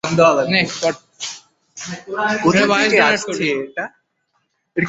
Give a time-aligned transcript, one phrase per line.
[2.43, 3.85] কোথা থেকে আসছে এটা?